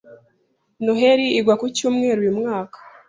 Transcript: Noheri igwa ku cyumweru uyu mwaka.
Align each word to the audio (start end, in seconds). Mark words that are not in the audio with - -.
Noheri 0.83 1.25
igwa 1.39 1.53
ku 1.59 1.65
cyumweru 1.75 2.19
uyu 2.23 2.37
mwaka. 2.39 2.77